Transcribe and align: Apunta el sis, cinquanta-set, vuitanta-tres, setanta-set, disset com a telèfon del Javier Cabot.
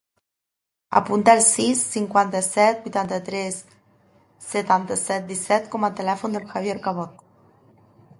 Apunta 0.99 1.33
el 1.39 1.41
sis, 1.47 1.83
cinquanta-set, 1.97 2.79
vuitanta-tres, 2.85 3.59
setanta-set, 4.47 5.29
disset 5.33 5.69
com 5.77 5.87
a 5.89 5.93
telèfon 6.01 6.39
del 6.39 6.49
Javier 6.55 6.79
Cabot. 6.87 7.23